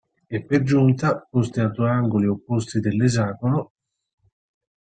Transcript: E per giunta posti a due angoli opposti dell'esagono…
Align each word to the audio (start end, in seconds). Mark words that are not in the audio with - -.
E 0.29 0.41
per 0.43 0.63
giunta 0.63 1.27
posti 1.29 1.59
a 1.59 1.67
due 1.67 1.87
angoli 1.87 2.25
opposti 2.25 2.79
dell'esagono… 2.79 3.73